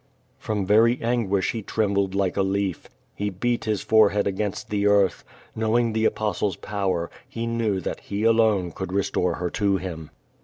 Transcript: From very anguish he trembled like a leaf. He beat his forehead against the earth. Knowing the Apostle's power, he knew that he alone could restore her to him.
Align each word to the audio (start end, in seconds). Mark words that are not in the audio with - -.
From 0.39 0.65
very 0.65 0.99
anguish 0.99 1.51
he 1.51 1.61
trembled 1.61 2.15
like 2.15 2.35
a 2.35 2.41
leaf. 2.41 2.87
He 3.13 3.29
beat 3.29 3.65
his 3.65 3.83
forehead 3.83 4.25
against 4.25 4.71
the 4.71 4.87
earth. 4.87 5.23
Knowing 5.55 5.93
the 5.93 6.05
Apostle's 6.05 6.55
power, 6.55 7.11
he 7.29 7.45
knew 7.45 7.79
that 7.81 7.99
he 7.99 8.23
alone 8.23 8.71
could 8.71 8.91
restore 8.91 9.35
her 9.35 9.51
to 9.51 9.77
him. 9.77 10.09